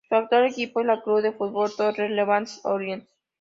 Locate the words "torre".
1.77-2.09